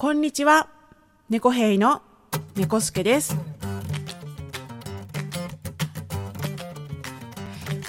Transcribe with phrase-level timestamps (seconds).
[0.00, 0.68] こんにちは。
[1.28, 2.02] 猫兵の
[2.54, 3.36] 猫助です。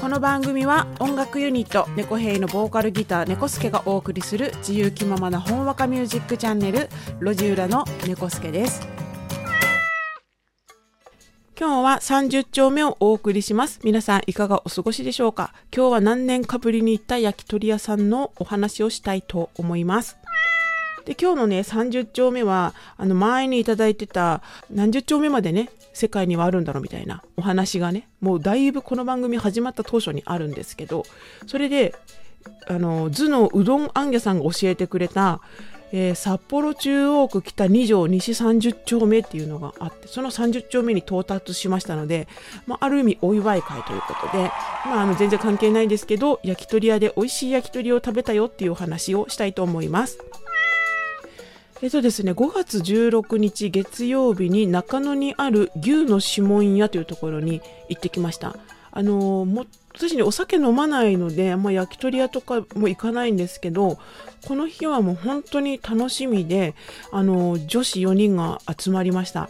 [0.00, 6.88] この番組は音楽ユニット猫兵のボーカルギター猫助がお送りする自由気ままな本和歌ミュージックチャンネル
[7.20, 8.88] 路地裏の猫助です。
[11.60, 13.80] 今日は30丁目をお送りします。
[13.84, 15.52] 皆さんいかがお過ごしでしょうか？
[15.76, 20.16] 今日は何年かぶりに行った焼き鳥屋さんのお話をしたいと思います。
[21.08, 31.04] で今日のね30丁目はあの前にいただいてた何十丁目までね世界にはあるんだろうみたいなお話がねもうだいぶこの番組始まった当初にあるんですけど
[31.46, 31.94] それで
[32.66, 35.40] あの図のうどんあんぎゃさんが教えてくれた、
[35.92, 42.28] えー札幌中央区北2条西30丁目っていうのがあってその30丁目に到達しましたので、
[42.66, 44.50] まあ、ある意味お祝い会ということで、
[44.84, 50.18] まあ、あの全然関係ないんですけど焼き鳥屋で美味しい焼き鳥を食べたよっていうお話をしたいと思います。
[51.80, 58.56] えっとですね、5月16日月曜日に中野にある牛の指紋屋というところに行ってきました。
[58.90, 63.98] あのも私ねお酒飲まないのでまあ焼き鳥屋とかも行かないんですけど
[64.46, 66.74] この日はもう本当に楽しみで
[67.12, 69.48] あの女子4人が集まりました。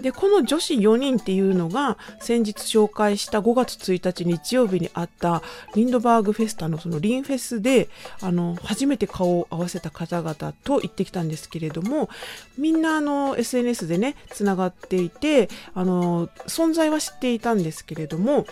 [0.00, 5.42] でこの女子4人っていうのが先日紹介した5月1日日曜日にあった
[5.74, 7.88] リンドバーグフェスタのそのリンフェスで
[8.20, 12.10] あの初めて顔を合わせた方々と行ってきたんですけれども
[12.58, 18.46] みんなあの SNS でねつながっていてあの存在は知っていたんですけれども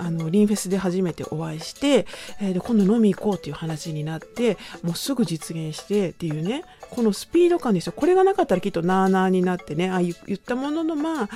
[0.00, 2.06] あのリンフェスで初めてお会いして、
[2.40, 6.64] えーで今度飲み行こうっていう話になってもうすぐ実現してっていうね。
[6.90, 7.92] このスピード感ですよ。
[7.96, 11.28] これがなかったらきっとなーなーになってねああ言ったもののまあ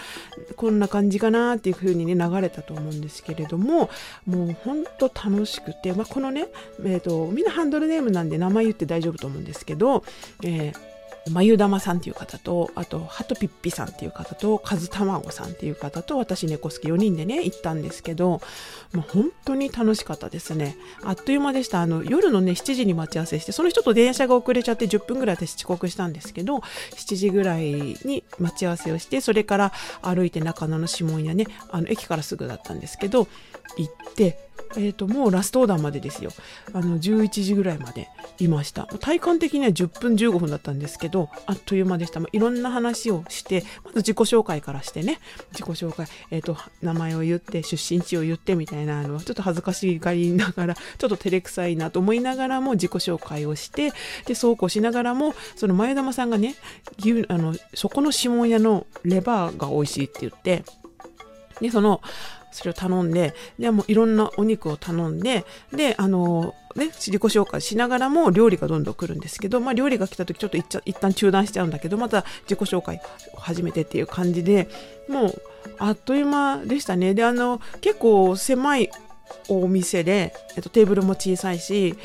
[0.56, 3.88] こんな感じかなっていう風にね流れたと思うんですけれども
[4.26, 6.48] もうほんと楽しくて、まあ、このね、
[6.84, 10.04] えー、とみんなハンドルネームなんで名前言って大丈夫と思うんですけど、
[10.42, 10.93] えー
[11.30, 18.42] まゆだまさんっていう方と、あと、はとぴっぴさんっていう方と、かずたまごさんっていう方と、私猫好き4人でね、行ったんですけど、
[18.92, 20.76] もう本当に楽しかったですね。
[21.02, 21.80] あっという間でした。
[21.80, 27.72] あの、夜のね、7時に待ち合わせして、その人と電車が遅れちゃって10分ぐらい私遅刻したんですけど、7時ぐらい
[28.04, 29.72] に待ち合わせをして、それから
[30.02, 33.28] 歩いて中野の指紋屋ね、あの、駅からすぐだったんですけど、
[33.78, 36.30] 行って、えー、ともうラストオーダーまでですよ。
[36.72, 38.86] あの11時ぐらいまでいました。
[38.86, 45.20] 体感的には10分15分だったんですけどあっという間でした、まあいろんな話をしてまず自己紹介からしてね。
[45.52, 53.92] 自己紹介、えー、と名前を言って出身地を言ってみたいなのはちょっと恥ずかしがりながらちょっと照れくさいなと思いながらも自己紹介をして
[54.26, 56.56] でそうこうしながらもその前玉さんがね
[57.28, 60.64] あのそこの指紋屋のレバーが美味しいって言って
[61.60, 62.00] で、その、
[62.54, 73.00] それを頼んで、で、もういろんなお肉を頼んで、で、あの、ね、自己紹介しながらも料理がどんどん来るんですけど、まあ料理が来た時ちょっと一旦中断しちゃうんだけど、また自己紹介
[73.34, 74.68] を始めてっていう感じで、
[75.08, 75.42] もう
[75.78, 77.14] あっという間でしたね。
[77.14, 78.90] で、あの、結構狭い
[79.48, 81.96] お店で、えっと、テーブルも小さいし、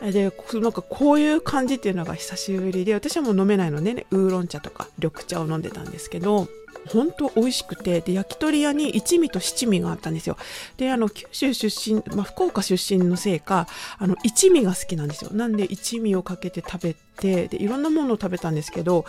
[0.00, 6.48] で、なんかこういう感じっていうのが久しぶりで、私はもう飲めないのでね、ウーロン茶とか緑茶を飲んでたんですけど、
[6.86, 10.36] 本当美味しくてで焼き鳥屋に一味と七味があったんですよ。
[10.76, 13.66] であの九州出身、まあ、福岡出身のせいか
[13.98, 15.30] あの一味が好きなんですよ。
[15.32, 19.04] なんで一味をかけて食べてでいろんなものを食べたんですけど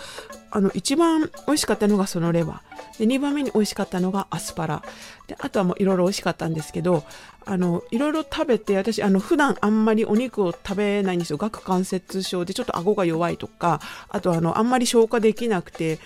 [0.51, 2.99] あの一番美味しかったのがそのレバー。
[2.99, 4.83] で2番目に美味しかったのがアスパラ。
[5.27, 7.03] であとはもういろいろ美味しかったんですけど
[7.45, 11.37] あのいろいろ食べて私あの普段あんまりお肉を食べないんですよ。
[11.39, 15.99] 顎関節症でちょっと顎が弱いとかあとあのあんまり消化できなくて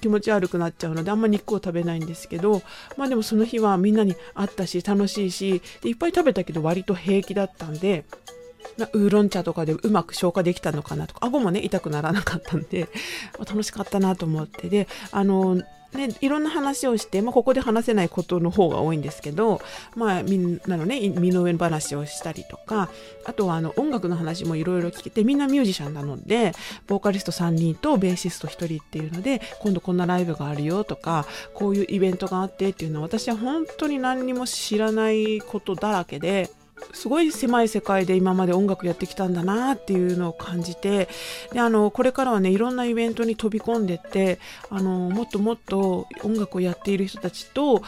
[0.00, 2.62] 気持ち悪くなっちゃうのであんまり肉を食べないんですけど
[2.96, 8.04] まあでもその日はみんなに会ったし楽しいしでいっぱい食べたけど割と平気だったんで
[8.78, 12.88] まあウーロン茶とかでうまく消化できたのかなとか顎もね痛くならなかったんで
[13.38, 15.60] 楽しかったなと思ってであの
[15.92, 19.60] ね、いろんな話をして、まあ、ここで話せないことの方が多いんですけど、
[19.96, 22.90] まあ、みんなのね身の上話をしたりとか
[23.24, 26.52] あとはあの音楽の話もいろいろ聞けてみんなミュージシャンなので
[26.86, 36.50] ボーカリスト3人とベーシスト1人っていうので今度こんなライブがあるよとかこういうイベントがあってっていうのは私は本当に何にも知らないことだらけで
[36.92, 41.08] すごい狭い世界で今まで音楽やってきたんだなっていうのを感じて
[41.52, 44.38] であのこれからはねいろんなイベントに飛び込んでって
[44.68, 47.82] あのもっともっと音楽をやっている人たちと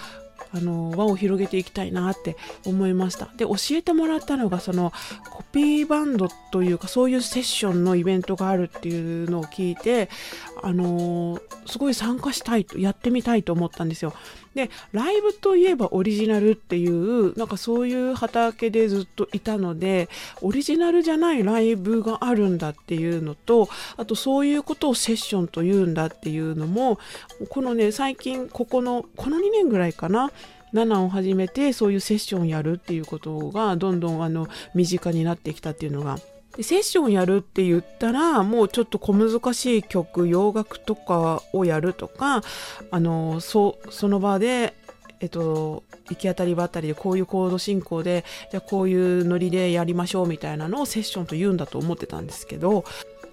[0.54, 3.28] あの輪を広げていきたいなって思いました。
[3.36, 4.92] で教えてもらったのがその
[5.30, 10.08] コピーバンドというかそういうセッションのイベントがあるっていうのを聞いて
[10.62, 14.12] あのすごい参加したいとやってみたいと思ったんですよ。
[14.54, 20.08] でライブといえばオリジナルっていうなんかそういう畑でずっといたので
[20.42, 26.98] オリジナルじゃないライブがあるんだっていうのとあとそういうことをセッションと言うんだっていうのも
[27.48, 30.30] このね最近ここのこの2年ぐらいかな
[30.72, 36.18] 7を始めてそういうセッションやるっていうことがどんどんあの身近になってきたっていうのが。
[36.56, 42.42] でセッションやるって言ったらもうちょっと小難しい曲洋楽とかをやるとか
[42.90, 44.74] あのそその場で
[45.22, 52.84] えっと、行き当たりばったりでこういうコード進行でじゃこういうノリでやりましょうみたいなのをセッションと言うんだと思ってたんですけど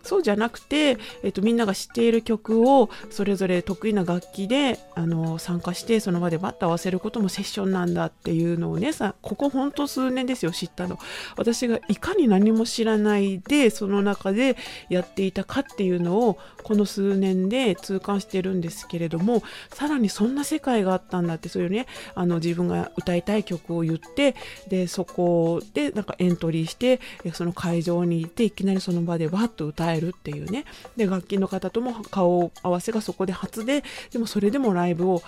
[0.10, 10.98] そうじゃなくて、えっと、みんなが知っている曲をそれぞれ得意な楽器であの参加してその場でバッと合わせることもセッションなんだっていうのをねさここほんと数年ですよ知ったの。
[11.38, 14.58] 私がいかに何も知らないでその中で
[14.90, 21.86] やっていたかっていうのをこの数年で痛感してるんですけれどもさらにそんな世界があったんだってそういうね
[22.16, 24.36] あの自分が歌いたい曲を言って
[24.70, 27.00] でそこでなんかエントリーして
[27.34, 29.99] その会場に行っていきなりその場でバッと歌える。
[30.00, 30.66] るっていうね
[30.98, 35.22] で楽器の方とも顔合わせがそこで初ででもそれでもライブを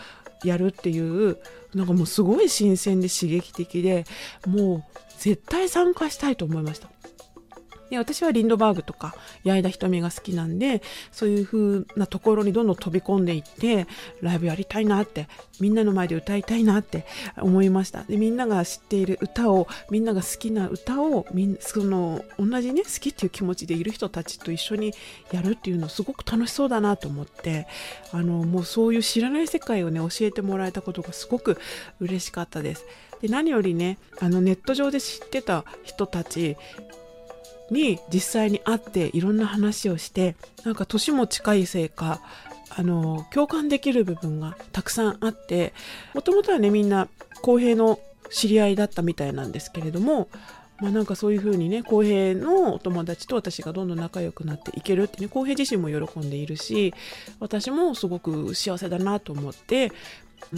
[0.44, 1.38] やるっていう
[1.74, 4.06] なんかもうすごい新鮮で刺激的で
[4.46, 4.84] もう
[5.20, 6.90] 絶対参加したいと思いました。
[7.92, 13.86] で私はリンドバーグとか矢井田瞳が好きなんでそういう風なところにどんどん飛び込んでいって
[14.22, 15.28] ライブやりたいなって
[15.60, 17.06] みんなの前で歌いたいなって
[17.38, 24.94] 思いましたでみんなが知っている歌をみんなが好きな歌をみんその同じね好きっていう気持ちでいる人たちと一緒に
[25.34, 27.68] やるっていうのすごく楽しそうだなと思って
[28.14, 31.60] あのもうそういう知らない世界をね教えてもらえたことがすごく
[32.00, 32.86] 嬉しかったです。
[33.22, 36.58] で何よりねあのネット上で知ってた人たち
[37.72, 42.22] に実際に会っていろんな話をしてなんか年も近いせいか
[42.70, 45.74] あの共感できる部分がたくさんあって
[46.14, 47.08] もともとはねみんな
[47.42, 50.30] 公平の知り合いだったみたいなんですけれども
[50.82, 56.94] まあ、なんかそういう風にね浩平のお友達と私がどんどん仲良くなっていけるってね浩平自身も喜んでいるし
[57.40, 59.92] 私もすごく幸せだなと思って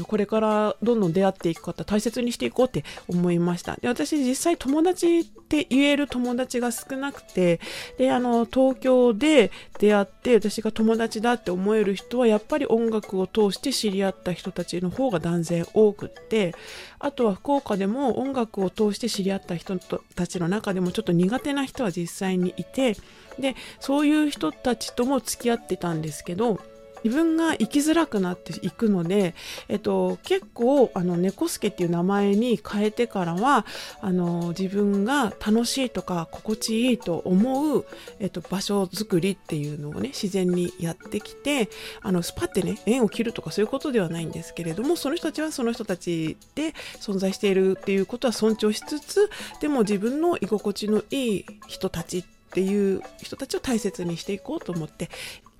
[0.07, 3.75] これからどんどん出会っていく方大切にしていこうって思いました。
[3.75, 7.59] で私実際友達って言える友達が少なくて
[7.97, 16.55] であの東京で出会って私が友達だって思える人はやっぱり音楽を通して知り合った人たちの方が断然多くって
[16.99, 22.95] あとは福岡でも音楽を通して知り合った人たちの中でもちょっと苦手な人は実際にいて
[23.39, 26.59] でそういう人たちとも付き合ってたんですけど
[27.03, 29.35] 自分が生きづらくなっていくので、
[29.67, 33.65] えっと、結構あの猫助っていう名前に変えてからは
[34.01, 37.85] あの自分が楽しいとか心地いいと思う、
[38.19, 41.69] えっと、場所づくりっていうのをね自然にやってきて
[42.01, 49.29] あのスパってね縁を切るとかそういうことではないんですけれどもその人たちはその人たちで存在しているっていうことは尊重しつつ
[49.59, 52.23] でも自分の居心地のいい人たちっ
[52.53, 55.09] ていう人たちを大切にしていこうと思って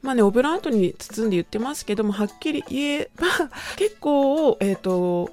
[0.03, 3.25] まあね、オブラートに包んで言ってますけども、はっきり言えば、
[3.77, 5.31] 結構、えっ、ー、と、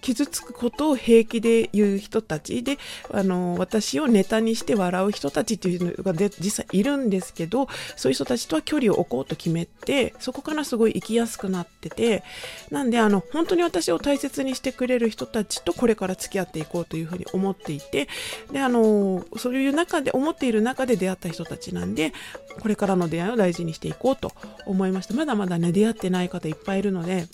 [0.00, 2.62] 傷つくことを平気で言う人たち。
[2.62, 2.78] で
[3.10, 12.22] あの私をネタにして笑う人たちっていうのがで実際いるんですけどそういう人たちとは距離を置こうと決めてそこからすごい生きやすくなってて。
[12.70, 18.08] なんであの本当に私を大切にしてくれる人たちとこれから付き合っていこうというふうに思っていて。
[18.52, 22.12] であのそういう中で思っている中で出会った人たちなんで
[22.60, 24.32] これからの出会いを大事にしていこうと
[24.66, 25.14] 思いました。
[25.14, 27.26] まだまだね出会ってない方いっぱいいるので。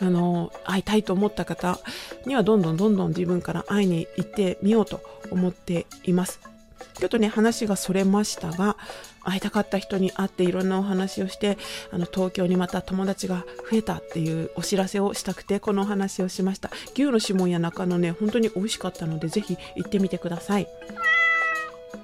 [0.00, 1.78] あの会いたいと思った方
[2.26, 6.40] にはどんどんどんどん自分から会いに行ってみようと思っています。
[6.94, 8.76] ちょっとね話がそれましたが
[9.22, 11.58] 会いたかった人に会っていろんなお話をして
[11.92, 20.68] あの東京にまた友達が増えたっていうお知らせをしたくてこのお話をしました牛の指紋や中のね本当に美味しかったのでぜひ行ってみてください。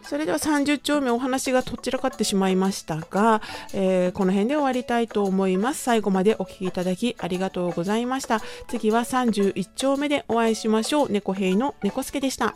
[0.08, 3.42] それでは30丁目お話がとっちらかってしまいましたが、
[3.74, 5.82] えー、この辺で終わりたいと思います。
[5.82, 8.40] 最後までお聴きいただきありがとうございました。
[8.68, 11.10] 次は31丁目でお会いしましょう。
[11.10, 12.54] 猫兵の猫助でした。